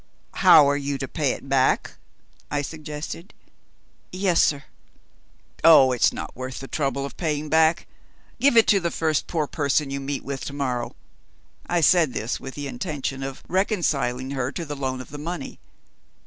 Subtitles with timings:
[0.41, 1.91] "How are you to pay it back?"
[2.49, 3.35] I suggested.
[4.11, 4.63] "Yes, sir."
[5.63, 7.85] "Oh, it's not worth the trouble of paying back.
[8.39, 10.95] Give it to the first poor person you meet with to morrow."
[11.67, 15.59] I said this, with the intention of reconciling her to the loan of the money.